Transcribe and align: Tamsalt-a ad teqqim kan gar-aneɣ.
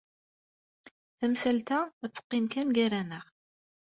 Tamsalt-a 1.17 1.79
ad 2.03 2.11
teqqim 2.11 2.45
kan 2.53 2.69
gar-aneɣ. 2.75 3.25